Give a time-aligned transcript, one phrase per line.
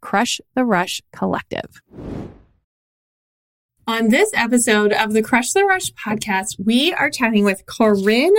[0.00, 1.82] crush the rush collective.
[3.88, 8.34] On this episode of the Crush the Rush podcast, we are chatting with Corinne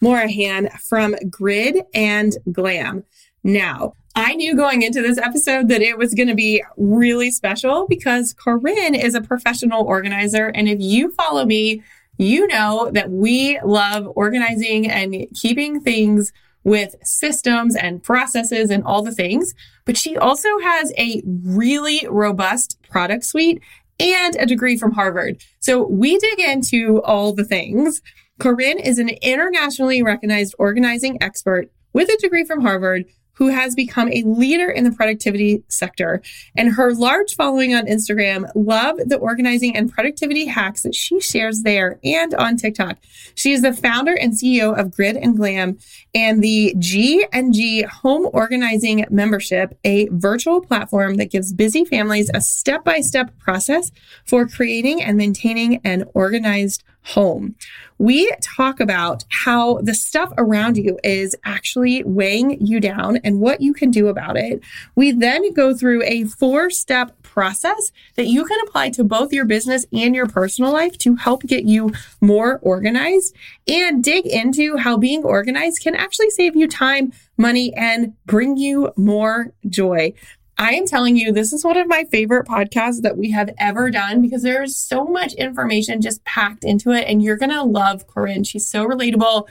[0.00, 3.04] Morahan from Grid and Glam.
[3.44, 7.86] Now, I knew going into this episode that it was going to be really special
[7.88, 10.48] because Corinne is a professional organizer.
[10.48, 11.84] And if you follow me,
[12.16, 16.32] you know that we love organizing and keeping things
[16.68, 19.54] with systems and processes and all the things.
[19.84, 23.62] But she also has a really robust product suite
[23.98, 25.42] and a degree from Harvard.
[25.60, 28.00] So we dig into all the things.
[28.38, 33.06] Corinne is an internationally recognized organizing expert with a degree from Harvard
[33.38, 36.20] who has become a leader in the productivity sector.
[36.56, 41.62] And her large following on Instagram love the organizing and productivity hacks that she shares
[41.62, 42.98] there and on TikTok.
[43.36, 45.78] She is the founder and CEO of Grid and Glam
[46.14, 52.30] and the G and G Home Organizing Membership, a virtual platform that gives busy families
[52.34, 53.92] a step-by-step process
[54.26, 57.54] for creating and maintaining an organized home.
[57.98, 63.60] We talk about how the stuff around you is actually weighing you down and what
[63.60, 64.62] you can do about it.
[64.94, 69.44] We then go through a four step process that you can apply to both your
[69.44, 73.34] business and your personal life to help get you more organized
[73.66, 78.92] and dig into how being organized can actually save you time, money, and bring you
[78.96, 80.12] more joy.
[80.60, 83.92] I am telling you, this is one of my favorite podcasts that we have ever
[83.92, 87.04] done because there's so much information just packed into it.
[87.06, 88.42] And you're going to love Corinne.
[88.42, 89.46] She's so relatable.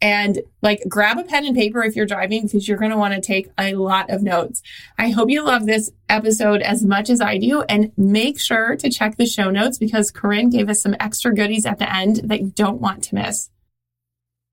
[0.00, 3.12] And like, grab a pen and paper if you're driving because you're going to want
[3.14, 4.62] to take a lot of notes.
[4.98, 7.62] I hope you love this episode as much as I do.
[7.62, 11.66] And make sure to check the show notes because Corinne gave us some extra goodies
[11.66, 13.50] at the end that you don't want to miss.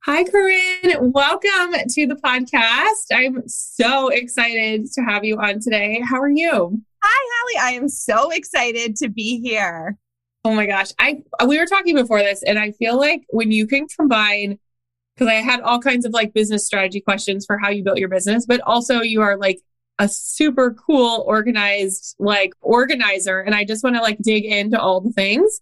[0.06, 1.12] Hi, Corinne.
[1.12, 3.14] Welcome to the podcast.
[3.14, 6.02] I'm so excited to have you on today.
[6.10, 6.82] How are you?
[7.04, 7.74] Hi, Holly.
[7.74, 9.98] I am so excited to be here.
[10.46, 10.94] Oh my gosh.
[11.00, 14.58] I we were talking before this and I feel like when you can combine
[15.16, 18.08] because I had all kinds of like business strategy questions for how you built your
[18.08, 19.60] business, but also you are like
[20.00, 25.02] a super cool organized like organizer and I just want to like dig into all
[25.02, 25.60] the things.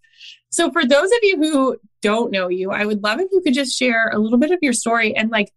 [0.57, 3.53] So for those of you who don't know you, I would love if you could
[3.53, 5.53] just share a little bit of your story and like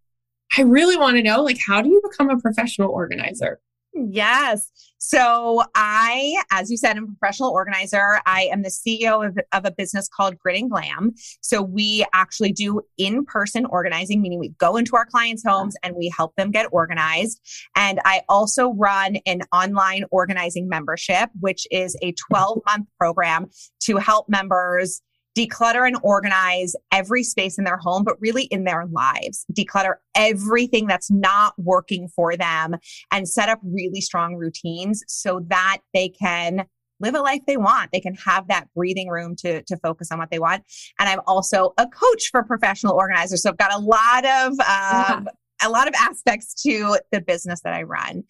[0.55, 3.59] I really want to know like how do you become a professional organizer?
[3.93, 4.71] Yes.
[4.99, 8.21] So I, as you said, I'm a professional organizer.
[8.25, 11.13] I am the CEO of, of a business called Grid and Glam.
[11.41, 16.11] So we actually do in-person organizing, meaning we go into our clients' homes and we
[16.15, 17.41] help them get organized.
[17.75, 23.47] And I also run an online organizing membership, which is a 12-month program
[23.81, 25.01] to help members
[25.37, 29.45] declutter and organize every space in their home, but really in their lives.
[29.53, 32.75] Declutter everything that's not working for them
[33.11, 36.65] and set up really strong routines so that they can
[36.99, 37.91] live a life they want.
[37.91, 40.63] They can have that breathing room to, to focus on what they want.
[40.99, 43.41] And I'm also a coach for professional organizers.
[43.41, 45.27] So I've got a lot of um,
[45.63, 48.23] a lot of aspects to the business that I run.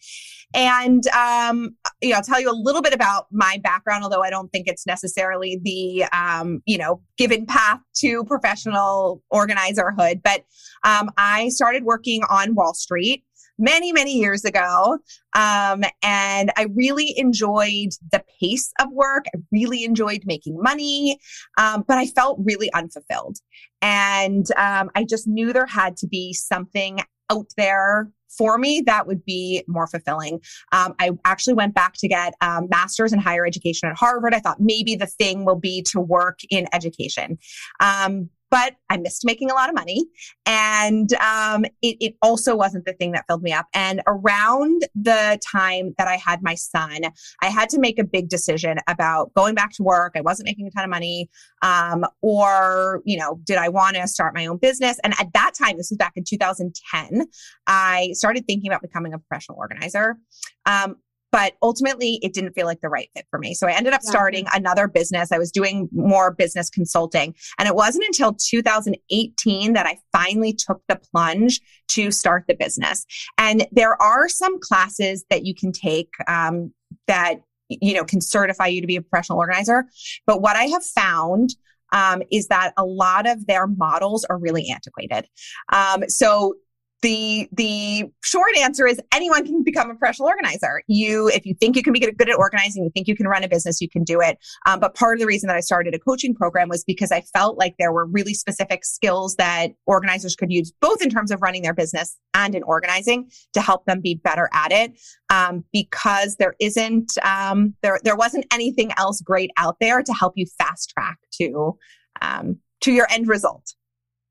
[0.54, 4.30] And um, you know, I'll tell you a little bit about my background, although I
[4.30, 10.22] don't think it's necessarily the um, you know given path to professional organizerhood.
[10.22, 10.44] But
[10.84, 13.24] um, I started working on Wall Street
[13.58, 14.98] many, many years ago.
[15.34, 19.26] Um, and I really enjoyed the pace of work.
[19.34, 21.18] I really enjoyed making money,
[21.58, 23.38] um, but I felt really unfulfilled.
[23.80, 27.00] And um, I just knew there had to be something
[27.32, 30.40] out there for me that would be more fulfilling.
[30.72, 34.34] Um, I actually went back to get um, master's in higher education at Harvard.
[34.34, 37.38] I thought maybe the thing will be to work in education.
[37.80, 40.04] Um, but I missed making a lot of money.
[40.44, 43.64] And um, it, it, also wasn't the thing that filled me up.
[43.72, 47.00] And around the time that I had my son,
[47.40, 50.12] I had to make a big decision about going back to work.
[50.16, 51.30] I wasn't making a ton of money.
[51.62, 55.00] Um, or, you know, did I want to start my own business?
[55.02, 57.26] And at that time, this was back in 2010,
[57.66, 60.18] I started thinking about becoming a professional organizer.
[60.66, 60.96] Um,
[61.32, 63.54] but ultimately it didn't feel like the right fit for me.
[63.54, 65.32] So I ended up starting another business.
[65.32, 67.34] I was doing more business consulting.
[67.58, 73.06] And it wasn't until 2018 that I finally took the plunge to start the business.
[73.38, 76.72] And there are some classes that you can take um,
[77.06, 77.36] that
[77.68, 79.86] you know can certify you to be a professional organizer.
[80.26, 81.54] But what I have found
[81.92, 85.28] um, is that a lot of their models are really antiquated.
[85.72, 86.54] Um, so
[87.02, 90.82] the the short answer is anyone can become a professional organizer.
[90.86, 93.42] You, if you think you can be good at organizing, you think you can run
[93.42, 94.38] a business, you can do it.
[94.66, 97.20] Um, but part of the reason that I started a coaching program was because I
[97.20, 101.42] felt like there were really specific skills that organizers could use, both in terms of
[101.42, 104.98] running their business and in organizing, to help them be better at it.
[105.30, 110.34] Um, because there isn't um, there there wasn't anything else great out there to help
[110.36, 111.76] you fast track to
[112.20, 113.74] um, to your end result.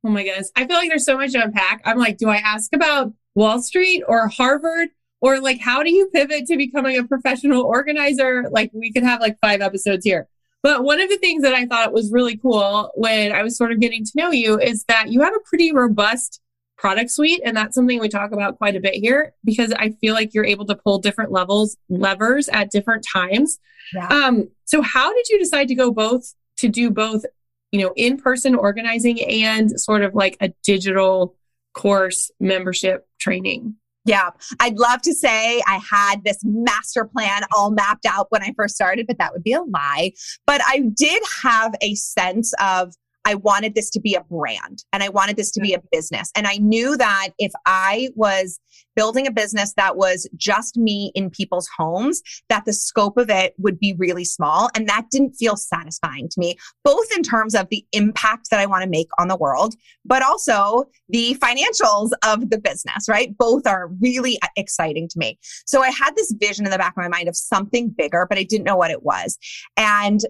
[0.03, 0.51] Oh my goodness.
[0.55, 1.81] I feel like there's so much to unpack.
[1.86, 4.89] I'm like, do I ask about Wall Street or Harvard?
[5.22, 8.50] Or like, how do you pivot to becoming a professional organizer?
[8.50, 10.27] Like, we could have like five episodes here.
[10.63, 13.72] But one of the things that I thought was really cool when I was sort
[13.72, 16.41] of getting to know you is that you have a pretty robust
[16.77, 17.41] product suite.
[17.46, 20.46] And that's something we talk about quite a bit here because I feel like you're
[20.46, 23.60] able to pull different levels, levers at different times.
[23.93, 24.08] Yeah.
[24.08, 27.25] Um, so how did you decide to go both to do both
[27.71, 31.35] you know, in person organizing and sort of like a digital
[31.73, 33.75] course membership training?
[34.03, 38.51] Yeah, I'd love to say I had this master plan all mapped out when I
[38.57, 40.13] first started, but that would be a lie.
[40.47, 45.03] But I did have a sense of I wanted this to be a brand and
[45.03, 45.77] I wanted this to be mm.
[45.77, 46.31] a business.
[46.35, 48.59] And I knew that if I was
[48.95, 53.53] building a business that was just me in people's homes, that the scope of it
[53.57, 54.69] would be really small.
[54.75, 58.65] And that didn't feel satisfying to me, both in terms of the impact that I
[58.65, 63.37] want to make on the world, but also the financials of the business, right?
[63.37, 65.37] Both are really exciting to me.
[65.65, 68.37] So I had this vision in the back of my mind of something bigger, but
[68.37, 69.37] I didn't know what it was.
[69.77, 70.21] And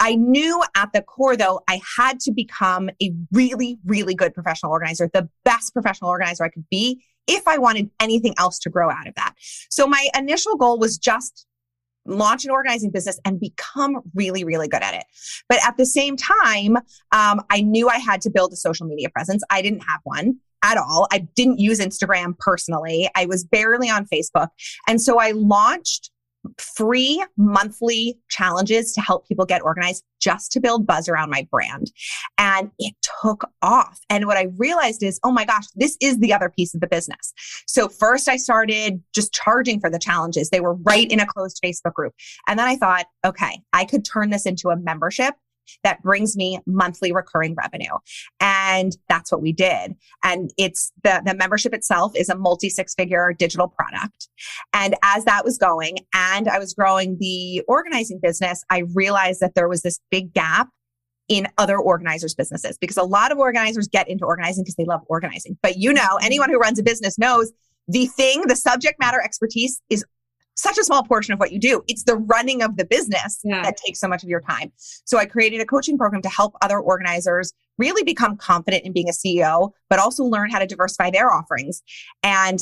[0.00, 4.72] I knew at the core, though, I had to become a really, really good professional
[4.72, 8.90] organizer, the best professional organizer I could be if I wanted anything else to grow
[8.90, 9.34] out of that.
[9.70, 11.46] So my initial goal was just
[12.06, 15.04] launch an organizing business and become really, really good at it.
[15.48, 16.76] But at the same time,
[17.12, 19.42] um, I knew I had to build a social media presence.
[19.50, 21.06] I didn't have one at all.
[21.12, 23.08] I didn't use Instagram personally.
[23.14, 24.48] I was barely on Facebook.
[24.88, 26.10] And so I launched
[26.58, 31.90] free monthly challenges to help people get organized just to build buzz around my brand.
[32.36, 33.98] And it took off.
[34.10, 36.86] And what I realized is, oh my gosh, this is the other piece of the
[36.86, 37.32] business.
[37.66, 40.50] So first I started just charging for the challenges.
[40.50, 42.14] They were right in a closed Facebook group.
[42.46, 45.34] And then I thought, okay, I could turn this into a membership
[45.84, 47.92] that brings me monthly recurring revenue.
[48.40, 49.94] And that's what we did.
[50.24, 54.28] And it's the, the membership itself is a multi six figure digital product.
[54.72, 59.54] And as that was going and I was growing the organizing business, I realized that
[59.54, 60.68] there was this big gap
[61.28, 65.02] in other organizers' businesses because a lot of organizers get into organizing because they love
[65.08, 65.58] organizing.
[65.62, 67.52] But you know, anyone who runs a business knows
[67.86, 70.04] the thing, the subject matter expertise is
[70.58, 71.82] such a small portion of what you do.
[71.86, 73.62] It's the running of the business yeah.
[73.62, 74.72] that takes so much of your time.
[74.76, 79.08] So I created a coaching program to help other organizers really become confident in being
[79.08, 81.82] a CEO, but also learn how to diversify their offerings.
[82.24, 82.58] And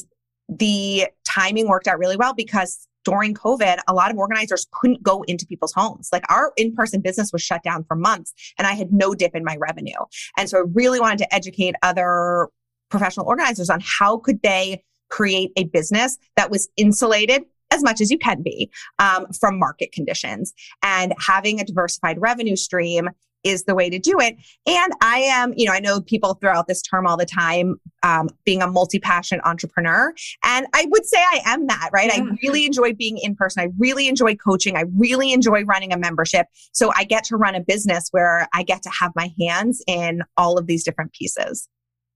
[0.49, 5.23] the timing worked out really well because during COVID, a lot of organizers couldn't go
[5.23, 6.11] into people's homes.
[6.13, 9.35] Like our in person business was shut down for months and I had no dip
[9.35, 9.99] in my revenue.
[10.37, 12.49] And so I really wanted to educate other
[12.91, 18.11] professional organizers on how could they create a business that was insulated as much as
[18.11, 20.53] you can be um, from market conditions.
[20.83, 23.09] And having a diversified revenue stream
[23.47, 24.37] is the way to do it.
[24.67, 27.77] And I am, you know, I know people throw out this term all the time,
[28.03, 30.13] um, being a multi passionate entrepreneur.
[30.43, 32.11] And I would say I am that, right?
[32.13, 32.25] Yeah.
[32.25, 33.63] I really enjoy being in person.
[33.63, 34.77] I really enjoy coaching.
[34.77, 36.47] I really enjoy running a membership.
[36.73, 40.23] So I get to run a business where I get to have my hands in
[40.37, 41.69] all of these different pieces.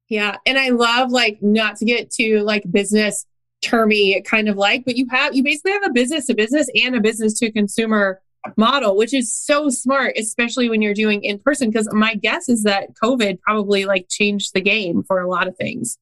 [0.09, 0.39] Yeah.
[0.45, 3.25] And I love like not to get to like business
[3.63, 6.95] termy kind of like, but you have, you basically have a business to business and
[6.97, 8.21] a business to consumer
[8.57, 11.73] model, which is so smart, especially when you're doing in person.
[11.73, 15.57] Cause my guess is that COVID probably like changed the game for a lot of
[15.57, 15.99] things.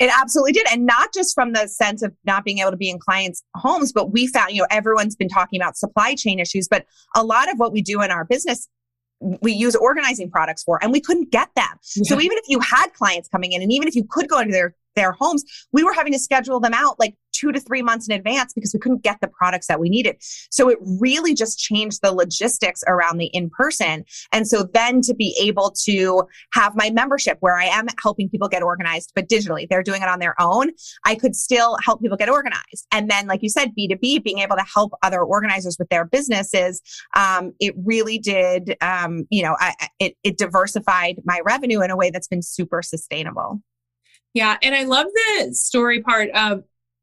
[0.00, 0.66] It absolutely did.
[0.72, 3.92] And not just from the sense of not being able to be in clients' homes,
[3.92, 7.50] but we found, you know, everyone's been talking about supply chain issues, but a lot
[7.50, 8.68] of what we do in our business
[9.20, 11.66] we use organizing products for and we couldn't get them.
[11.96, 12.02] Yeah.
[12.04, 14.52] So even if you had clients coming in and even if you could go into
[14.52, 18.08] their their homes, we were having to schedule them out like two to three months
[18.08, 20.16] in advance because we couldn't get the products that we needed.
[20.50, 24.04] So it really just changed the logistics around the in person.
[24.32, 28.48] And so then to be able to have my membership where I am helping people
[28.48, 30.70] get organized, but digitally, they're doing it on their own.
[31.04, 32.86] I could still help people get organized.
[32.92, 36.82] And then, like you said, B2B, being able to help other organizers with their businesses,
[37.14, 41.96] um, it really did, um, you know, I, it, it diversified my revenue in a
[41.96, 43.62] way that's been super sustainable.
[44.34, 44.56] Yeah.
[44.62, 46.62] And I love the story part of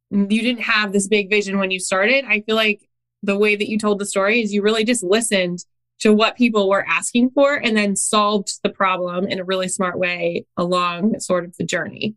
[0.09, 2.25] you didn't have this big vision when you started.
[2.25, 2.87] I feel like
[3.23, 5.59] the way that you told the story is you really just listened
[5.99, 9.97] to what people were asking for and then solved the problem in a really smart
[9.97, 12.15] way along sort of the journey.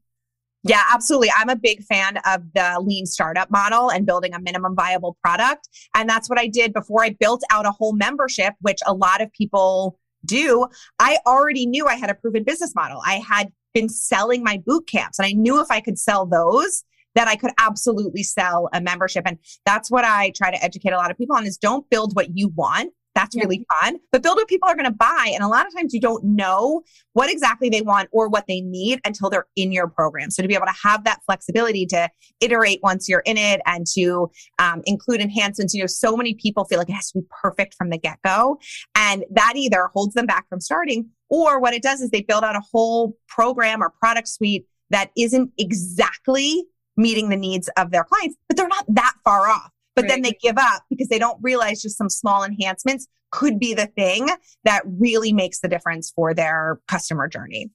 [0.62, 1.30] Yeah, absolutely.
[1.34, 5.68] I'm a big fan of the lean startup model and building a minimum viable product.
[5.94, 9.22] And that's what I did before I built out a whole membership, which a lot
[9.22, 10.66] of people do.
[10.98, 13.00] I already knew I had a proven business model.
[13.06, 16.84] I had been selling my boot camps and I knew if I could sell those,
[17.14, 19.24] that I could absolutely sell a membership.
[19.26, 22.14] And that's what I try to educate a lot of people on is don't build
[22.14, 22.92] what you want.
[23.16, 23.42] That's yeah.
[23.42, 25.32] really fun, but build what people are going to buy.
[25.34, 28.60] And a lot of times you don't know what exactly they want or what they
[28.60, 30.30] need until they're in your program.
[30.30, 32.08] So to be able to have that flexibility to
[32.40, 36.64] iterate once you're in it and to um, include enhancements, you know, so many people
[36.64, 38.58] feel like it has to be perfect from the get go.
[38.94, 42.44] And that either holds them back from starting or what it does is they build
[42.44, 46.64] out a whole program or product suite that isn't exactly
[46.96, 49.70] meeting the needs of their clients, but they're not that far off.
[49.96, 50.08] But right.
[50.08, 53.86] then they give up because they don't realize just some small enhancements could be the
[53.86, 54.28] thing
[54.64, 57.70] that really makes the difference for their customer journey.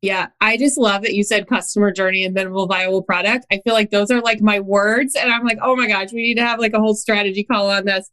[0.00, 3.46] Yeah, I just love that you said customer journey and minimal viable product.
[3.50, 5.16] I feel like those are like my words.
[5.16, 7.70] And I'm like, oh my gosh, we need to have like a whole strategy call
[7.70, 8.08] on this.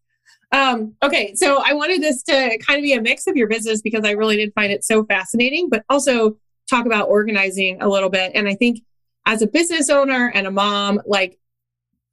[0.51, 3.81] Um, okay, so I wanted this to kind of be a mix of your business
[3.81, 6.37] because I really did find it so fascinating, but also
[6.69, 8.31] talk about organizing a little bit.
[8.35, 8.81] And I think
[9.25, 11.37] as a business owner and a mom, like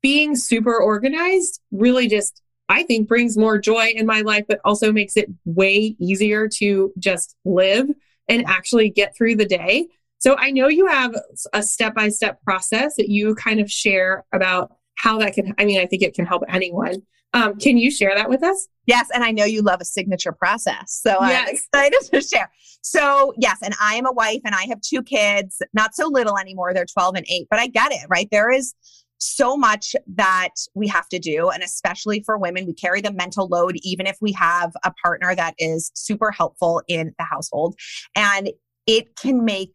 [0.03, 4.93] being super organized really just, I think, brings more joy in my life, but also
[4.93, 7.89] makes it way easier to just live
[8.29, 9.89] and actually get through the day.
[10.19, 11.17] So I know you have
[11.53, 15.65] a step by step process that you kind of share about how that can, I
[15.65, 17.03] mean, I think it can help anyone.
[17.35, 18.69] Um, can you share that with us?
[18.87, 19.09] Yes.
[19.15, 21.01] And I know you love a signature process.
[21.03, 21.49] So yes.
[21.49, 22.51] I'm excited to share.
[22.83, 23.59] So, yes.
[23.63, 26.75] And I am a wife and I have two kids, not so little anymore.
[26.75, 28.29] They're 12 and 8, but I get it, right?
[28.31, 28.75] There is
[29.19, 31.49] so much that we have to do.
[31.51, 35.35] And especially for women, we carry the mental load, even if we have a partner
[35.35, 37.77] that is super helpful in the household.
[38.17, 38.51] And
[38.87, 39.73] it can make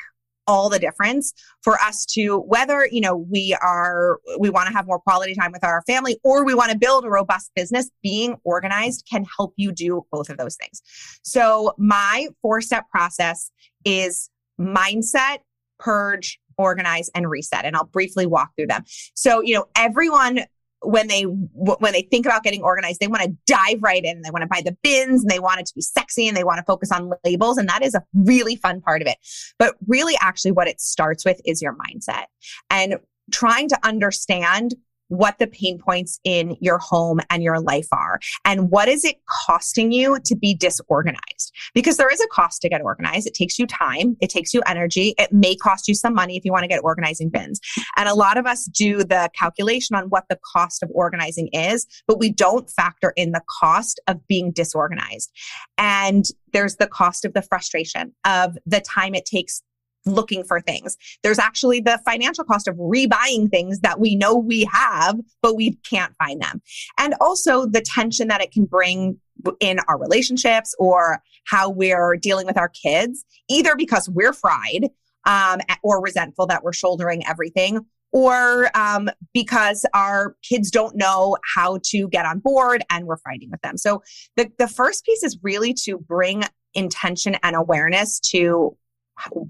[0.48, 4.88] all the difference for us to whether you know we are we want to have
[4.88, 8.36] more quality time with our family or we want to build a robust business being
[8.44, 10.82] organized can help you do both of those things.
[11.24, 13.52] So my four step process
[13.86, 15.40] is mindset
[15.80, 18.84] purge organize and reset and i'll briefly walk through them.
[19.14, 20.46] So you know everyone
[20.88, 24.22] when they when they think about getting organized they want to dive right in.
[24.22, 26.46] They want to buy the bins and they want it to be sexy and they
[26.46, 29.18] want to focus on labels and that is a really fun part of it.
[29.60, 32.26] But really actually what it starts with is your mindset.
[32.70, 32.98] And
[33.32, 34.76] trying to understand
[35.10, 38.20] what the pain points in your home and your life are.
[38.46, 41.54] And what is it costing you to be disorganized?
[41.74, 43.28] Because there is a cost to get organized.
[43.28, 44.18] It takes you time.
[44.22, 45.14] It takes you energy.
[45.18, 47.60] It may cost you some money if you want to get organizing bins.
[47.96, 51.88] And a lot of us do the calculation on what the cost of organizing is
[52.08, 55.32] but we don't factor in the cost of being disorganized.
[55.78, 59.62] And there's the cost of the frustration of the time it takes
[60.08, 60.98] looking for things.
[61.24, 65.74] There's actually the financial cost of rebuying things that we know we have, but we
[65.90, 66.62] can't find them.
[66.98, 69.20] And also the tension that it can bring
[69.60, 74.90] in our relationships or how we're dealing with our kids, either because we're fried
[75.26, 77.86] um, or resentful that we're shouldering everything.
[78.14, 83.50] Or um, because our kids don't know how to get on board and we're fighting
[83.52, 83.78] with them.
[83.78, 84.02] So,
[84.38, 88.78] the, the first piece is really to bring intention and awareness to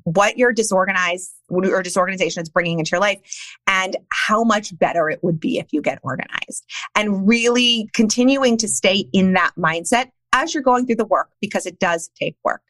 [0.04, 3.20] what your disorganized or disorganization is bringing into your life
[3.68, 8.68] and how much better it would be if you get organized and really continuing to
[8.68, 12.62] stay in that mindset as you're going through the work because it does take work.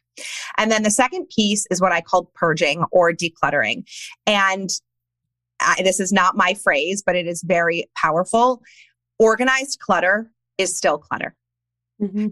[0.57, 3.87] And then the second piece is what I call purging or decluttering.
[4.25, 4.69] And
[5.59, 8.61] I, this is not my phrase, but it is very powerful.
[9.19, 11.35] Organized clutter is still clutter.
[12.01, 12.27] Mm-hmm.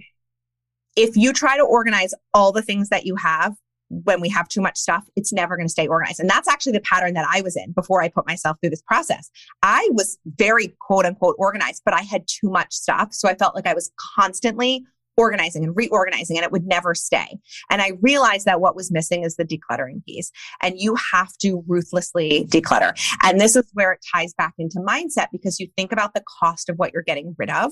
[0.96, 3.56] If you try to organize all the things that you have,
[4.04, 6.20] when we have too much stuff, it's never going to stay organized.
[6.20, 8.82] And that's actually the pattern that I was in before I put myself through this
[8.82, 9.30] process.
[9.64, 13.14] I was very quote unquote organized, but I had too much stuff.
[13.14, 14.86] So I felt like I was constantly
[15.18, 17.38] organizing and reorganizing and it would never stay.
[17.70, 20.32] And I realized that what was missing is the decluttering piece.
[20.62, 22.94] And you have to ruthlessly declutter.
[23.24, 26.70] And this is where it ties back into mindset because you think about the cost
[26.70, 27.72] of what you're getting rid of,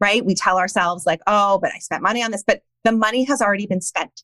[0.00, 0.24] right?
[0.24, 3.42] We tell ourselves like, oh, but I spent money on this, but the money has
[3.42, 4.22] already been spent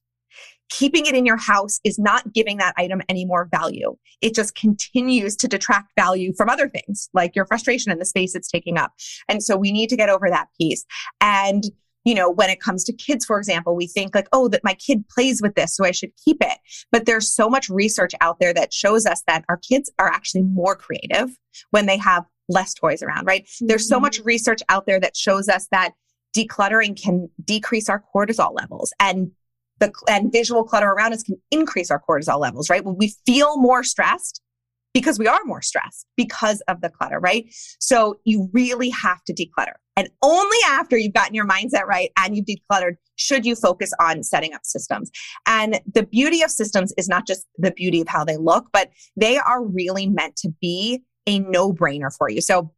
[0.70, 3.96] keeping it in your house is not giving that item any more value.
[4.20, 8.34] It just continues to detract value from other things like your frustration and the space
[8.34, 8.92] it's taking up.
[9.28, 10.84] And so we need to get over that piece.
[11.20, 11.64] And
[12.04, 14.74] you know, when it comes to kids, for example, we think like, oh, that my
[14.74, 16.58] kid plays with this, so I should keep it.
[16.92, 20.42] But there's so much research out there that shows us that our kids are actually
[20.42, 21.30] more creative
[21.70, 23.44] when they have less toys around, right?
[23.44, 23.68] Mm-hmm.
[23.68, 24.28] There's so much mm-hmm.
[24.28, 25.92] research out there that shows us that
[26.36, 29.30] decluttering can decrease our cortisol levels and
[29.84, 32.84] the and visual clutter around us can increase our cortisol levels, right?
[32.84, 34.40] When we feel more stressed,
[34.92, 37.46] because we are more stressed because of the clutter, right?
[37.80, 39.74] So you really have to declutter.
[39.96, 44.22] And only after you've gotten your mindset right and you've decluttered should you focus on
[44.22, 45.10] setting up systems.
[45.46, 48.90] And the beauty of systems is not just the beauty of how they look, but
[49.16, 52.40] they are really meant to be a no brainer for you.
[52.40, 52.72] So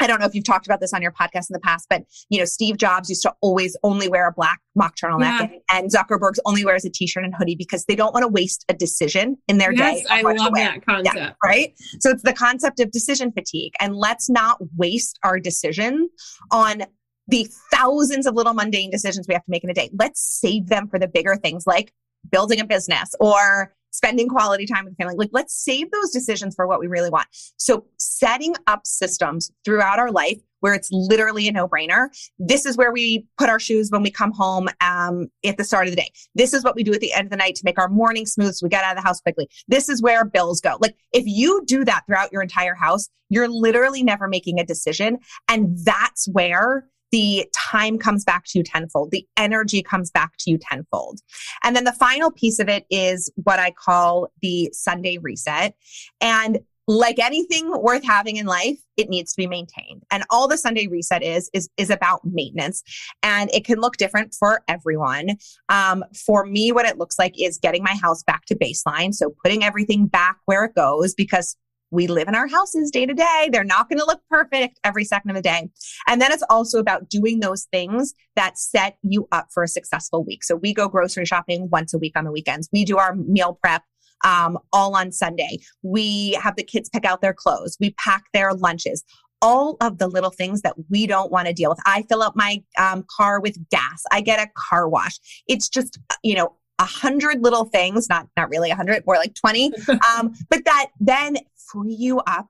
[0.00, 2.02] I don't know if you've talked about this on your podcast in the past, but
[2.30, 5.58] you know, Steve Jobs used to always only wear a black mock turtleneck yeah.
[5.70, 8.74] and, Zuckerberg's only wears a t-shirt and hoodie because they don't want to waste a
[8.74, 10.06] decision in their yes, day.
[10.08, 11.16] I love that concept.
[11.16, 11.74] Yeah, right.
[12.00, 13.72] So it's the concept of decision fatigue.
[13.80, 16.08] And let's not waste our decision
[16.50, 16.84] on
[17.28, 19.90] the thousands of little mundane decisions we have to make in a day.
[19.98, 21.92] Let's save them for the bigger things like
[22.30, 25.14] building a business or spending quality time with family.
[25.16, 27.26] Like, let's save those decisions for what we really want.
[27.56, 32.08] So, setting up systems throughout our life where it's literally a no brainer.
[32.38, 35.86] This is where we put our shoes when we come home um, at the start
[35.86, 36.10] of the day.
[36.34, 38.26] This is what we do at the end of the night to make our morning
[38.26, 39.48] smooth so we get out of the house quickly.
[39.68, 40.76] This is where bills go.
[40.80, 45.18] Like, if you do that throughout your entire house, you're literally never making a decision.
[45.48, 49.10] And that's where the time comes back to you tenfold.
[49.10, 51.20] The energy comes back to you tenfold.
[51.62, 55.74] And then the final piece of it is what I call the Sunday reset.
[56.20, 60.02] And like anything worth having in life, it needs to be maintained.
[60.10, 62.82] And all the Sunday reset is is is about maintenance,
[63.22, 65.36] and it can look different for everyone.
[65.68, 69.32] Um, for me, what it looks like is getting my house back to baseline, so
[69.44, 71.56] putting everything back where it goes because
[71.90, 73.48] we live in our houses day to day.
[73.52, 75.68] They're not going to look perfect every second of the day.
[76.06, 80.24] And then it's also about doing those things that set you up for a successful
[80.24, 80.44] week.
[80.44, 82.68] So we go grocery shopping once a week on the weekends.
[82.72, 83.82] We do our meal prep
[84.24, 85.58] um, all on Sunday.
[85.82, 87.76] We have the kids pick out their clothes.
[87.80, 89.04] We pack their lunches.
[89.42, 91.80] All of the little things that we don't want to deal with.
[91.86, 94.02] I fill up my um, car with gas.
[94.12, 95.18] I get a car wash.
[95.48, 99.34] It's just, you know, a hundred little things, not not really a hundred, more like
[99.34, 99.72] 20.
[100.16, 102.48] um, but that then free you up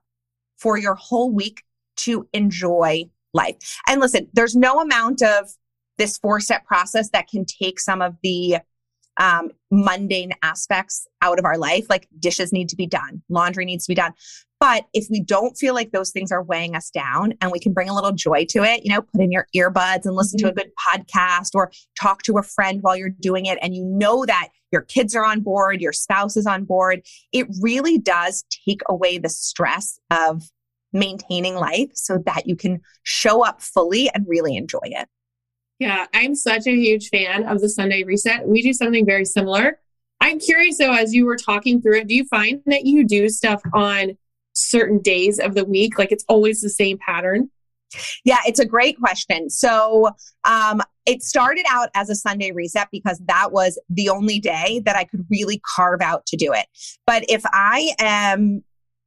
[0.57, 1.63] for your whole week
[1.97, 3.57] to enjoy life.
[3.87, 5.51] And listen, there's no amount of
[5.97, 8.57] this four step process that can take some of the
[9.17, 11.85] um, mundane aspects out of our life.
[11.89, 14.13] Like dishes need to be done, laundry needs to be done.
[14.61, 17.73] But if we don't feel like those things are weighing us down and we can
[17.73, 20.49] bring a little joy to it, you know, put in your earbuds and listen mm-hmm.
[20.49, 20.69] to a mm-hmm.
[20.69, 20.71] good
[21.09, 24.83] podcast or talk to a friend while you're doing it, and you know that your
[24.83, 27.01] kids are on board, your spouse is on board,
[27.33, 30.43] it really does take away the stress of
[30.93, 35.09] maintaining life so that you can show up fully and really enjoy it.
[35.79, 38.47] Yeah, I'm such a huge fan of the Sunday reset.
[38.47, 39.79] We do something very similar.
[40.19, 43.27] I'm curious though, as you were talking through it, do you find that you do
[43.27, 44.17] stuff on
[44.53, 45.97] certain days of the week?
[45.97, 47.49] Like it's always the same pattern?
[48.23, 49.49] Yeah, it's a great question.
[49.49, 50.09] So,
[50.45, 54.95] um, it started out as a Sunday reset because that was the only day that
[54.95, 56.67] I could really carve out to do it.
[57.07, 58.63] But if I am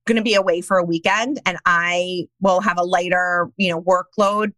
[0.07, 3.81] going to be away for a weekend and I will have a lighter, you know,
[3.81, 4.53] workload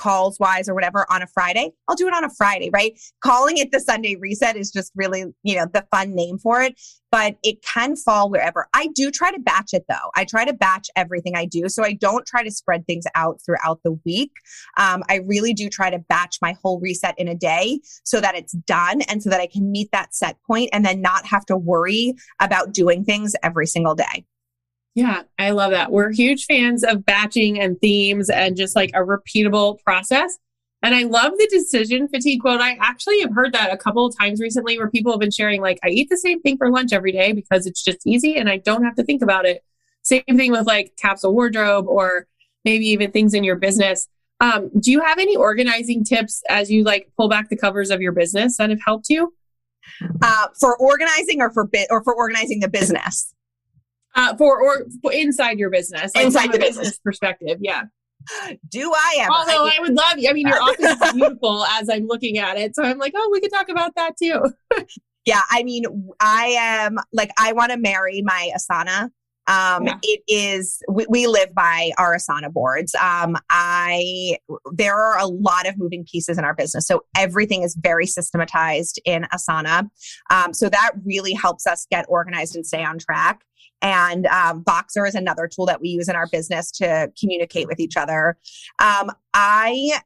[0.00, 2.98] calls wise or whatever on a Friday, I'll do it on a Friday, right?
[3.22, 6.80] Calling it the Sunday reset is just really, you know, the fun name for it,
[7.12, 8.66] but it can fall wherever.
[8.72, 10.10] I do try to batch it though.
[10.16, 11.68] I try to batch everything I do.
[11.68, 14.32] So I don't try to spread things out throughout the week.
[14.78, 18.34] Um, I really do try to batch my whole reset in a day so that
[18.34, 21.44] it's done and so that I can meet that set point and then not have
[21.46, 24.24] to worry about doing things every single day.
[25.00, 25.90] Yeah, I love that.
[25.90, 30.38] We're huge fans of batching and themes and just like a repeatable process.
[30.82, 32.60] And I love the decision fatigue quote.
[32.60, 35.62] I actually have heard that a couple of times recently where people have been sharing,
[35.62, 38.50] like, I eat the same thing for lunch every day because it's just easy and
[38.50, 39.64] I don't have to think about it.
[40.02, 42.26] Same thing with like capsule wardrobe or
[42.66, 44.06] maybe even things in your business.
[44.40, 48.02] Um, do you have any organizing tips as you like pull back the covers of
[48.02, 49.32] your business that have helped you?
[50.20, 53.32] Uh, for organizing or for bit or for organizing the business?
[54.14, 56.78] Uh, for or for inside your business, like inside the business.
[56.78, 57.84] business perspective, yeah.
[58.68, 59.32] Do I ever?
[59.32, 60.28] Although I, I would love you.
[60.28, 62.74] I mean, your office is beautiful as I'm looking at it.
[62.76, 64.42] So I'm like, oh, we could talk about that too.
[65.24, 65.84] yeah, I mean,
[66.20, 69.10] I am like, I want to marry my Asana.
[69.46, 69.98] Um, yeah.
[70.02, 72.94] It is we, we, live by our Asana boards.
[72.94, 74.36] Um, I
[74.72, 79.00] there are a lot of moving pieces in our business, so everything is very systematized
[79.04, 79.88] in Asana.
[80.30, 83.40] Um, so that really helps us get organized and stay on track.
[83.82, 87.80] And um, Voxer is another tool that we use in our business to communicate with
[87.80, 88.36] each other.
[88.78, 90.00] Um, I,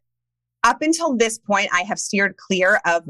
[0.63, 3.09] up until this point, I have steered clear of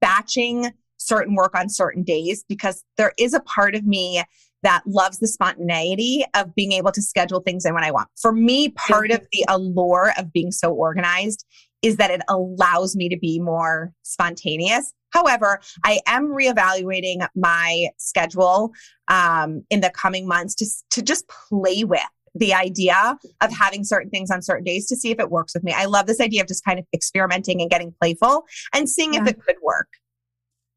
[0.00, 4.22] batching certain work on certain days because there is a part of me
[4.62, 8.08] that loves the spontaneity of being able to schedule things in when I want.
[8.20, 11.44] For me, part of the allure of being so organized
[11.82, 14.92] is that it allows me to be more spontaneous.
[15.12, 18.72] However, I am reevaluating my schedule
[19.08, 22.00] um, in the coming months to, to just play with
[22.34, 25.62] the idea of having certain things on certain days to see if it works with
[25.62, 25.72] me.
[25.76, 29.22] I love this idea of just kind of experimenting and getting playful and seeing yeah.
[29.22, 29.88] if it could work.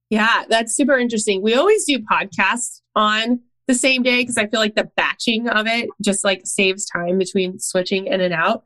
[0.10, 1.41] Yeah, that's super interesting.
[1.41, 5.65] We always do podcasts on the same day because I feel like the batching of
[5.65, 8.65] it just like saves time between switching in and out.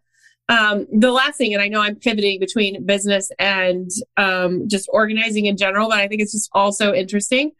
[0.49, 5.45] Um, the last thing, and I know I'm pivoting between business and um, just organizing
[5.45, 7.51] in general, but I think it's just also interesting.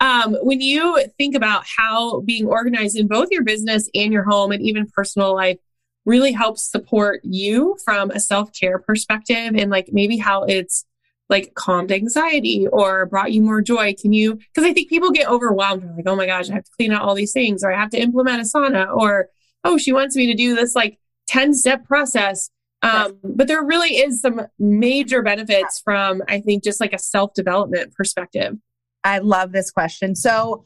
[0.00, 4.52] Um, when you think about how being organized in both your business and your home
[4.52, 5.58] and even personal life
[6.04, 10.84] really helps support you from a self care perspective and like maybe how it's
[11.30, 13.94] like calmed anxiety or brought you more joy?
[13.94, 15.82] Can you, because I think people get overwhelmed.
[15.82, 17.80] They're like, oh my gosh, I have to clean out all these things or I
[17.80, 19.30] have to implement Asana or,
[19.62, 22.50] oh, she wants me to do this like 10 step process.
[22.82, 27.32] Um, but there really is some major benefits from, I think, just like a self
[27.32, 28.56] development perspective.
[29.04, 30.14] I love this question.
[30.14, 30.64] So,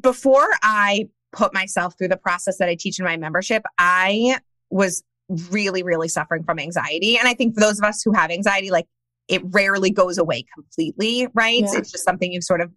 [0.00, 4.38] before I put myself through the process that I teach in my membership, I
[4.70, 5.02] was
[5.50, 7.18] really, really suffering from anxiety.
[7.18, 8.86] And I think for those of us who have anxiety, like
[9.28, 11.60] it rarely goes away completely, right?
[11.60, 11.78] Yeah.
[11.78, 12.72] It's just something you sort of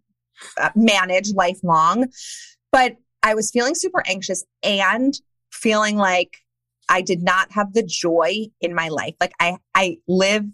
[0.59, 2.07] uh, manage lifelong.
[2.71, 5.13] But I was feeling super anxious and
[5.51, 6.37] feeling like
[6.89, 9.15] I did not have the joy in my life.
[9.19, 10.45] Like I, I live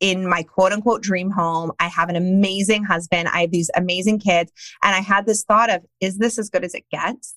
[0.00, 1.72] in my quote unquote dream home.
[1.80, 3.28] I have an amazing husband.
[3.28, 4.52] I have these amazing kids.
[4.82, 7.34] And I had this thought of, is this as good as it gets?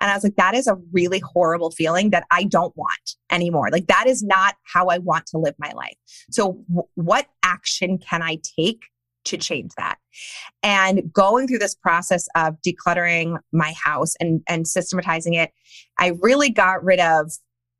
[0.00, 3.70] And I was like, that is a really horrible feeling that I don't want anymore.
[3.70, 5.96] Like, that is not how I want to live my life.
[6.30, 8.82] So, w- what action can I take
[9.24, 9.96] to change that?
[10.62, 15.52] And going through this process of decluttering my house and, and systematizing it,
[15.98, 17.32] I really got rid of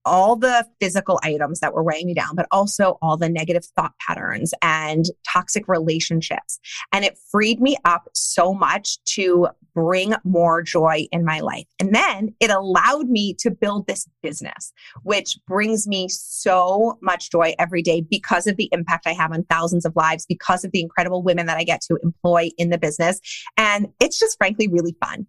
[0.05, 3.93] all the physical items that were weighing me down, but also all the negative thought
[4.07, 6.59] patterns and toxic relationships.
[6.93, 11.67] And it freed me up so much to bring more joy in my life.
[11.81, 17.55] And then it allowed me to build this business, which brings me so much joy
[17.59, 20.81] every day because of the impact I have on thousands of lives, because of the
[20.81, 23.21] incredible women that I get to employ in the business.
[23.57, 25.27] And it's just frankly really fun.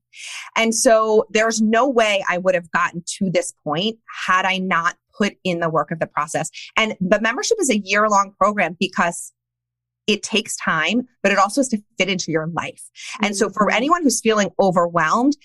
[0.58, 4.96] And so there's no way I would have gotten to this point had I not
[5.18, 6.50] put in the work of the process.
[6.76, 9.32] And the membership is a year long program because
[10.08, 12.84] it takes time, but it also has to fit into your life.
[13.22, 13.78] And so for mm-hmm.
[13.78, 15.38] anyone who's feeling overwhelmed,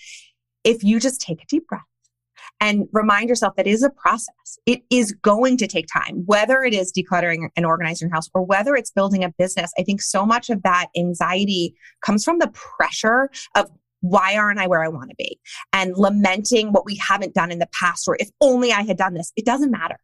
[0.64, 1.82] if you just take a deep breath
[2.60, 4.58] and remind yourself that it is a process.
[4.66, 8.42] It is going to take time, whether it is decluttering and organizing your house or
[8.42, 9.72] whether it's building a business.
[9.78, 14.66] I think so much of that anxiety comes from the pressure of why aren't I
[14.66, 15.38] where I want to be?
[15.72, 19.14] And lamenting what we haven't done in the past, or if only I had done
[19.14, 19.32] this.
[19.36, 19.98] It doesn't matter.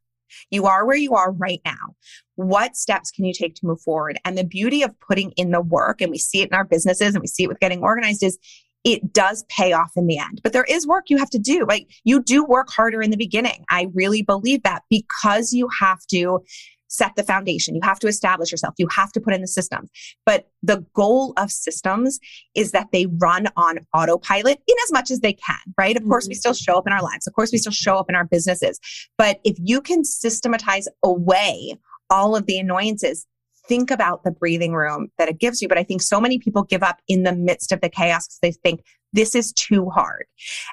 [0.51, 1.95] You are where you are right now.
[2.35, 4.19] What steps can you take to move forward?
[4.25, 7.15] And the beauty of putting in the work, and we see it in our businesses
[7.15, 8.39] and we see it with getting organized, is
[8.85, 10.41] it does pay off in the end.
[10.43, 11.65] But there is work you have to do.
[11.67, 13.65] Like you do work harder in the beginning.
[13.71, 16.41] I really believe that because you have to
[16.97, 17.75] set the foundation.
[17.75, 18.75] You have to establish yourself.
[18.79, 19.91] You have to put in the systems.
[20.25, 22.19] But the goal of systems
[22.55, 25.97] is that they run on autopilot in as much as they can, right?
[25.97, 26.11] Of mm-hmm.
[26.11, 26.39] course, we mm-hmm.
[26.39, 27.27] still show up in our lives.
[27.27, 28.79] Of course, we still show up in our businesses.
[29.19, 31.77] But if you can systematize away
[32.11, 33.27] all of the annoyances,
[33.67, 35.69] think about the breathing room that it gives you.
[35.69, 38.39] But I think so many people give up in the midst of the chaos because
[38.41, 40.27] they think this is too hard.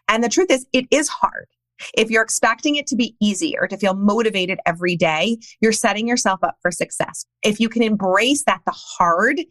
[0.07, 1.47] And the truth is, it is hard.
[1.93, 6.07] If you're expecting it to be easy or to feel motivated every day, you're setting
[6.07, 7.25] yourself up for success.
[7.43, 9.41] If you can embrace that the hard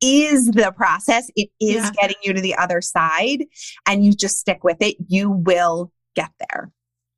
[0.00, 1.90] is the process, it is yeah.
[2.00, 3.44] getting you to the other side,
[3.86, 6.70] and you just stick with it, you will get there.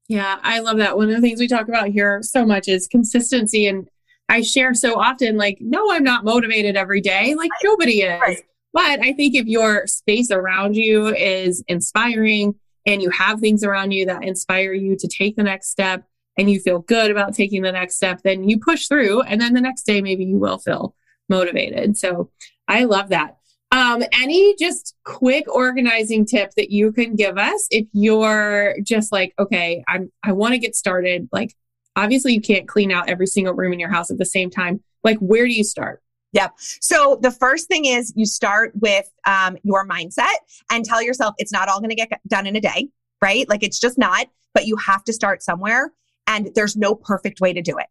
[0.08, 0.96] Yeah, I love that.
[0.96, 3.66] One of the things we talk about here so much is consistency.
[3.66, 3.88] And
[4.28, 7.34] I share so often, like, no, I'm not motivated every day.
[7.36, 7.60] Like, right.
[7.62, 8.20] nobody is.
[8.20, 8.42] Right.
[8.72, 12.54] But I think if your space around you is inspiring,
[12.86, 16.04] and you have things around you that inspire you to take the next step
[16.36, 19.22] and you feel good about taking the next step, then you push through.
[19.22, 20.94] And then the next day, maybe you will feel
[21.28, 21.96] motivated.
[21.96, 22.30] So
[22.68, 23.36] I love that.
[23.72, 29.32] Um, any just quick organizing tip that you can give us if you're just like,
[29.38, 31.28] okay, I'm I want to get started.
[31.30, 31.54] Like,
[31.94, 34.82] obviously, you can't clean out every single room in your house at the same time.
[35.04, 36.02] Like, where do you start?
[36.32, 36.54] Yep.
[36.58, 40.34] So the first thing is you start with um, your mindset
[40.70, 42.88] and tell yourself it's not all going to get done in a day,
[43.20, 43.48] right?
[43.48, 45.92] Like it's just not, but you have to start somewhere
[46.26, 47.86] and there's no perfect way to do it.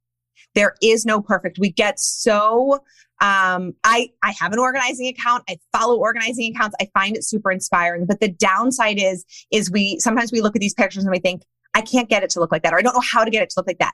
[0.56, 1.60] There is no perfect.
[1.60, 2.80] We get so
[3.22, 5.44] um, I I have an organizing account.
[5.50, 6.76] I follow organizing accounts.
[6.80, 8.06] I find it super inspiring.
[8.06, 11.44] But the downside is is we sometimes we look at these pictures and we think
[11.74, 13.44] I can't get it to look like that, or I don't know how to get
[13.44, 13.92] it to look like that.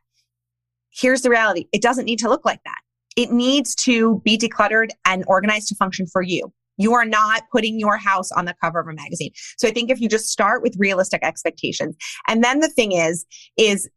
[0.92, 2.80] Here's the reality: it doesn't need to look like that
[3.16, 6.52] it needs to be decluttered and organized to function for you.
[6.78, 9.32] You are not putting your house on the cover of a magazine.
[9.58, 11.96] So I think if you just start with realistic expectations,
[12.28, 13.26] and then the thing is,
[13.58, 13.90] is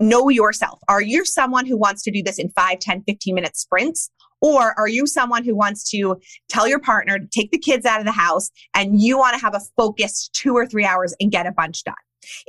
[0.00, 0.80] know yourself.
[0.88, 4.10] Are you someone who wants to do this in 5, 10, 15 minute sprints?
[4.40, 8.00] Or are you someone who wants to tell your partner to take the kids out
[8.00, 11.30] of the house and you want to have a focused two or three hours and
[11.30, 11.94] get a bunch done?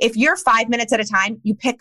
[0.00, 1.80] If you're five minutes at a time, you pick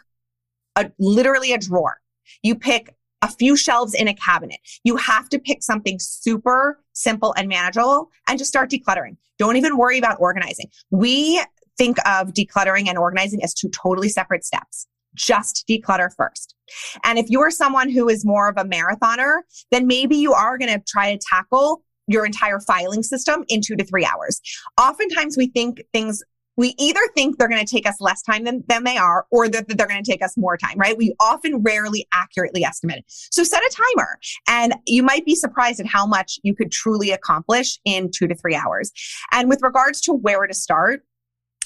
[0.76, 1.98] a, literally a drawer.
[2.44, 4.60] You pick a few shelves in a cabinet.
[4.84, 9.18] You have to pick something super simple and manageable and just start decluttering.
[9.40, 10.68] Don't even worry about organizing.
[10.92, 11.44] We
[11.78, 16.56] think of decluttering and organizing as two totally separate steps just declutter first.
[17.04, 20.74] And if you're someone who is more of a marathoner, then maybe you are going
[20.74, 24.42] to try to tackle your entire filing system in two to three hours.
[24.80, 26.22] Oftentimes we think things
[26.58, 29.50] we either think they're going to take us less time than, than they are or
[29.50, 30.98] that they're going to take us more time, right?
[30.98, 33.06] We often rarely accurately estimate it.
[33.08, 37.12] So set a timer and you might be surprised at how much you could truly
[37.12, 38.92] accomplish in two to three hours.
[39.32, 41.04] And with regards to where to start,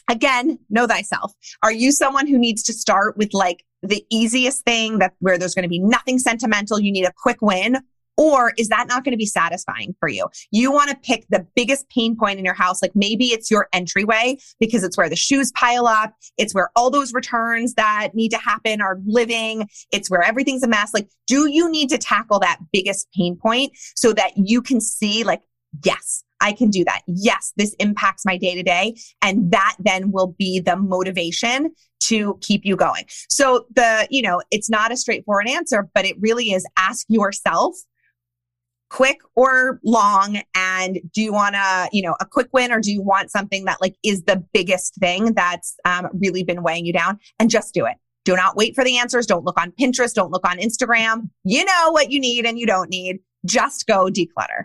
[0.10, 1.34] again, know thyself.
[1.63, 5.54] Are you someone who needs to start with like the easiest thing that where there's
[5.54, 6.80] going to be nothing sentimental?
[6.80, 7.78] You need a quick win.
[8.17, 10.27] Or is that not going to be satisfying for you?
[10.51, 12.82] You want to pick the biggest pain point in your house.
[12.82, 16.13] Like maybe it's your entryway because it's where the shoes pile up.
[16.38, 19.69] It's where all those returns that need to happen are living.
[19.91, 20.93] It's where everything's a mess.
[20.93, 25.23] Like, do you need to tackle that biggest pain point so that you can see
[25.23, 25.43] like,
[25.86, 27.01] yes, I can do that.
[27.08, 28.95] Yes, this impacts my day to day.
[29.21, 33.06] And that then will be the motivation to keep you going.
[33.30, 37.75] So the, you know, it's not a straightforward answer, but it really is ask yourself
[38.89, 42.91] quick or long and do you want to you know a quick win or do
[42.91, 46.93] you want something that like is the biggest thing that's um, really been weighing you
[46.93, 50.13] down and just do it do not wait for the answers don't look on pinterest
[50.13, 54.06] don't look on instagram you know what you need and you don't need just go
[54.06, 54.63] declutter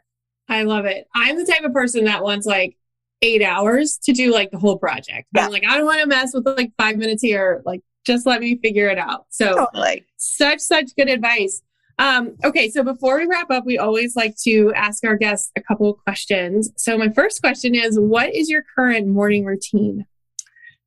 [0.48, 1.06] I love it.
[1.14, 2.76] I'm the type of person that wants like
[3.22, 5.28] eight hours to do like the whole project.
[5.34, 5.46] Yeah.
[5.46, 7.62] I'm like, I don't want to mess with like five minutes here.
[7.64, 9.26] Like, just let me figure it out.
[9.30, 10.04] So, totally.
[10.16, 11.62] such, such good advice.
[12.02, 15.62] Um, okay, so before we wrap up, we always like to ask our guests a
[15.62, 16.72] couple of questions.
[16.76, 20.04] So, my first question is What is your current morning routine?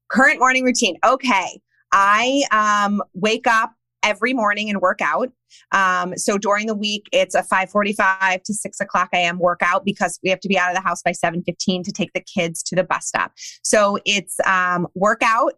[0.09, 0.97] Current morning routine.
[1.05, 1.61] Okay.
[1.93, 3.71] I um, wake up
[4.03, 5.31] every morning and work out.
[5.71, 9.39] Um, so during the week, it's a 5:45 to 6 o'clock a.m.
[9.39, 12.19] workout because we have to be out of the house by 7:15 to take the
[12.19, 13.31] kids to the bus stop.
[13.63, 15.53] So it's um, workout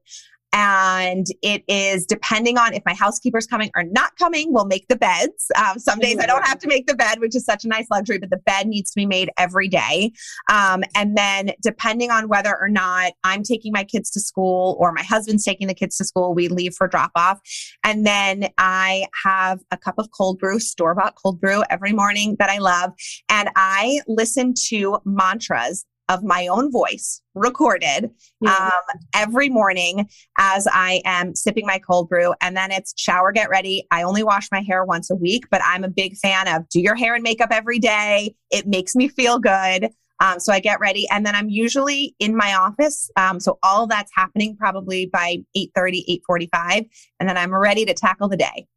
[0.58, 4.96] and it is depending on if my housekeeper's coming or not coming we'll make the
[4.96, 5.52] beds.
[5.56, 7.86] Um, some days i don't have to make the bed which is such a nice
[7.92, 10.12] luxury but the bed needs to be made every day.
[10.50, 14.92] Um, and then depending on whether or not i'm taking my kids to school or
[14.92, 17.40] my husband's taking the kids to school we leave for drop off
[17.84, 22.36] and then i have a cup of cold brew store bought cold brew every morning
[22.40, 22.92] that i love.
[23.30, 28.10] And i listen to mantras of my own voice recorded
[28.42, 28.56] yeah.
[28.56, 32.34] um, every morning as I am sipping my cold brew.
[32.42, 33.86] And then it's shower, get ready.
[33.92, 36.80] I only wash my hair once a week, but I'm a big fan of do
[36.80, 38.36] your hair and makeup every day.
[38.52, 39.90] It makes me feel good.
[40.20, 43.12] Um, so I get ready and then I'm usually in my office.
[43.18, 46.90] Um, so all that's happening probably by 8.30, 8.45.
[47.20, 48.68] And then I'm ready to tackle the day.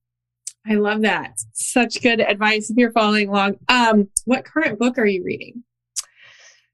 [0.68, 1.38] I love that.
[1.54, 3.56] Such good advice if you're following along.
[3.68, 5.64] Um, what current book are you reading?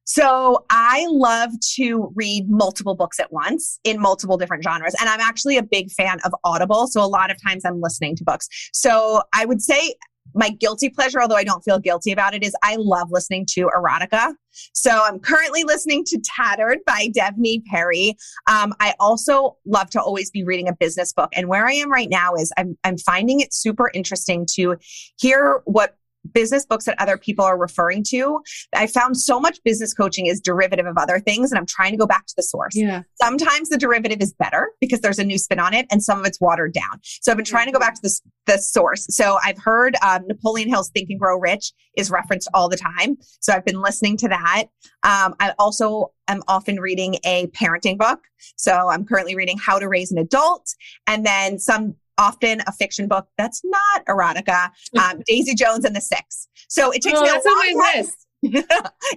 [0.06, 4.94] So I love to read multiple books at once in multiple different genres.
[5.00, 6.86] And I'm actually a big fan of Audible.
[6.86, 8.48] So a lot of times I'm listening to books.
[8.72, 9.94] So I would say
[10.34, 13.70] my guilty pleasure, although I don't feel guilty about it, is I love listening to
[13.76, 14.34] erotica.
[14.74, 18.16] So I'm currently listening to Tattered by Devney Perry.
[18.46, 21.30] Um, I also love to always be reading a business book.
[21.34, 24.76] And where I am right now is I'm, I'm finding it super interesting to
[25.18, 25.96] hear what
[26.32, 28.40] business books that other people are referring to.
[28.74, 31.96] I found so much business coaching is derivative of other things, and I'm trying to
[31.96, 32.74] go back to the source.
[32.74, 33.02] Yeah.
[33.20, 36.26] Sometimes the derivative is better because there's a new spin on it, and some of
[36.26, 37.00] it's watered down.
[37.02, 39.06] So I've been trying to go back to the, the source.
[39.10, 43.16] So I've heard um, Napoleon Hill's Think and Grow Rich is referenced all the time.
[43.40, 44.64] So I've been listening to that.
[45.02, 48.20] Um, I also am often reading a parenting book.
[48.56, 50.74] So I'm currently reading How to Raise an Adult,
[51.06, 56.00] and then some often a fiction book that's not erotica, um, Daisy Jones and the
[56.00, 56.48] Six.
[56.68, 58.26] So it takes oh, me a long on my list.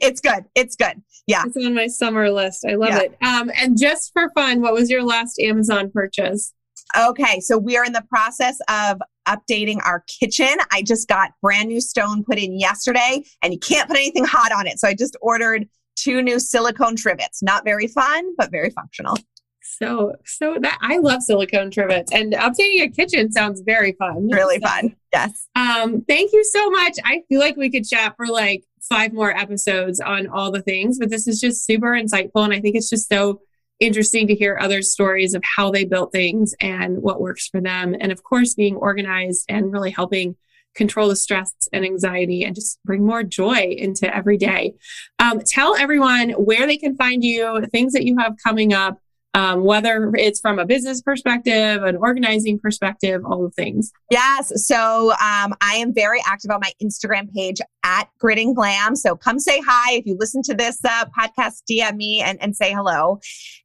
[0.01, 0.45] it's good.
[0.55, 1.01] It's good.
[1.27, 1.43] Yeah.
[1.45, 2.65] It's on my summer list.
[2.67, 3.01] I love yeah.
[3.01, 3.17] it.
[3.21, 6.53] Um, and just for fun, what was your last Amazon purchase?
[6.97, 7.39] Okay.
[7.39, 10.55] So we are in the process of updating our kitchen.
[10.71, 14.51] I just got brand new stone put in yesterday and you can't put anything hot
[14.51, 14.79] on it.
[14.79, 17.43] So I just ordered two new silicone trivets.
[17.43, 19.17] Not very fun, but very functional.
[19.61, 24.27] So, so that I love silicone trivets and updating a kitchen sounds very fun.
[24.29, 24.95] Really So, fun.
[25.13, 25.47] Yes.
[25.55, 26.97] Um, thank you so much.
[27.03, 30.97] I feel like we could chat for like five more episodes on all the things,
[30.99, 32.43] but this is just super insightful.
[32.43, 33.41] And I think it's just so
[33.79, 37.95] interesting to hear other stories of how they built things and what works for them.
[37.99, 40.35] And of course, being organized and really helping
[40.75, 44.75] control the stress and anxiety and just bring more joy into every day.
[45.17, 48.97] Um, tell everyone where they can find you, things that you have coming up,
[49.33, 53.91] um, whether it's from a business perspective, an organizing perspective, all the things.
[54.09, 54.51] Yes.
[54.67, 58.95] So um, I am very active on my Instagram page at Grit and Glam.
[58.95, 59.93] So come say hi.
[59.93, 63.19] If you listen to this uh, podcast, DM me and, and say hello.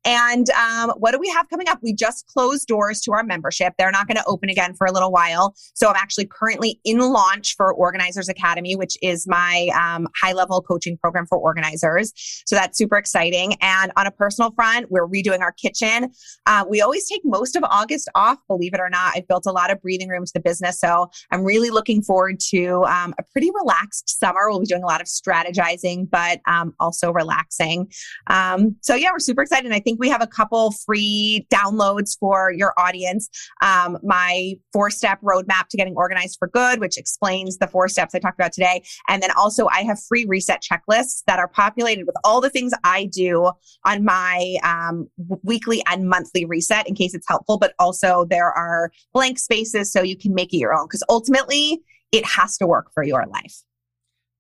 [0.05, 1.79] And um, what do we have coming up?
[1.83, 3.73] We just closed doors to our membership.
[3.79, 5.55] They're not going to open again for a little while.
[5.75, 10.61] So I'm actually currently in launch for Organizers Academy, which is my um, high level
[10.61, 12.13] coaching program for organizers.
[12.47, 13.55] So that's super exciting.
[13.63, 16.11] And on a personal front, we're redoing our kitchen.
[16.47, 19.13] Uh, we always take most of August off, believe it or not.
[19.17, 20.81] I've built a lot of breathing room to the business.
[20.81, 24.49] So I'm really looking forward to um, a pretty relaxed summer.
[24.49, 27.91] We'll be doing a lot of strategizing, but um, also relaxing.
[28.29, 29.65] Um, so yeah, we're super excited.
[29.65, 33.29] And I think we have a couple free downloads for your audience.
[33.63, 38.15] Um, my four step roadmap to getting organized for good, which explains the four steps
[38.15, 38.83] I talked about today.
[39.09, 42.73] And then also I have free reset checklists that are populated with all the things
[42.85, 43.51] I do
[43.85, 45.09] on my um,
[45.45, 47.59] weekly and monthly reset in case it's helpful.
[47.59, 51.83] But also there are blank spaces so you can make it your own because ultimately
[52.13, 53.63] it has to work for your life.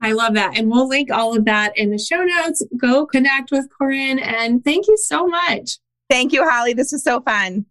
[0.01, 0.59] I love that.
[0.59, 2.63] And we'll link all of that in the show notes.
[2.77, 4.19] Go connect with Corinne.
[4.19, 5.79] And thank you so much.
[6.11, 6.75] Thank you, Holly.
[6.75, 7.67] This was so fun.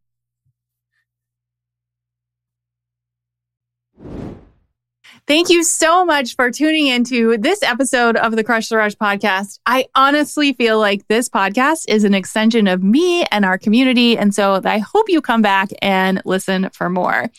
[5.26, 9.58] Thank you so much for tuning into this episode of the Crush the Rush podcast.
[9.66, 14.18] I honestly feel like this podcast is an extension of me and our community.
[14.18, 17.30] And so I hope you come back and listen for more.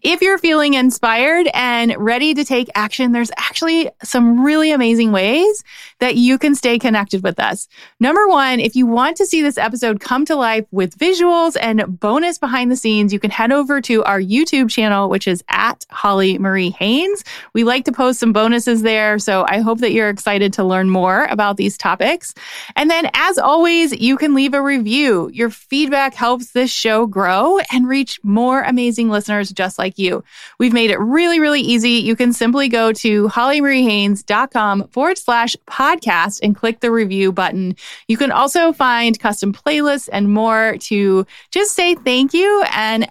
[0.00, 5.62] If you're feeling inspired and ready to take action, there's actually some really amazing ways
[6.00, 7.68] that you can stay connected with us.
[8.00, 11.98] Number one, if you want to see this episode come to life with visuals and
[11.98, 15.86] bonus behind the scenes, you can head over to our YouTube channel, which is at
[15.90, 17.24] Holly Marie Haynes.
[17.54, 19.18] We like to post some bonuses there.
[19.18, 22.34] So I hope that you're excited to learn more about these topics.
[22.74, 25.30] And then, as always, you can leave a review.
[25.32, 30.22] Your feedback helps this show grow and reach more amazing listeners just like you.
[30.58, 31.92] We've made it really, really easy.
[31.92, 35.85] You can simply go to hollymariehaynes.com forward slash podcast
[36.42, 37.76] and click the review button.
[38.08, 43.10] You can also find custom playlists and more to just say thank you and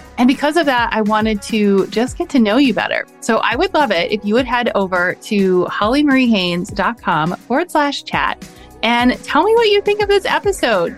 [0.17, 3.07] And because of that, I wanted to just get to know you better.
[3.21, 8.47] So I would love it if you would head over to hollymariehaynes.com forward slash chat
[8.83, 10.97] and tell me what you think of this episode.